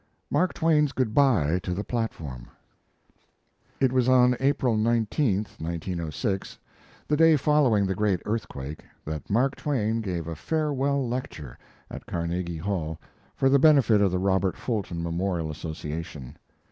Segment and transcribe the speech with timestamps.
[0.31, 2.47] MARK TWAIN'S GOOD BY TO THE PLATFORM
[3.79, 6.57] It was on April 19, 1906,
[7.07, 11.55] the day following the great earthquake, that Mark Twain gave a "Farewell Lecture"
[11.91, 12.99] at Carnegie Hall
[13.35, 16.35] for the benefit of the Robert Fulton Memorial Association.